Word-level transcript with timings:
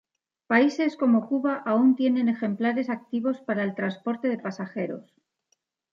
Países 0.51 0.91
como 0.97 1.25
Cuba 1.29 1.53
aún 1.63 1.95
tienen 1.95 2.27
ejemplares 2.27 2.89
activos 2.89 3.39
para 3.39 3.63
el 3.63 3.75
transporte 3.75 4.29
de 4.29 4.39
pasajeros. 4.39 5.13